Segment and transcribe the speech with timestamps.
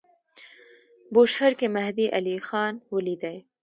[1.13, 3.37] بوشهر کې مهدی علیخان ولیدی.